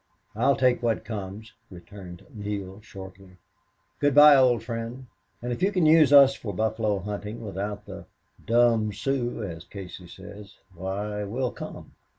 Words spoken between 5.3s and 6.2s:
And if you can use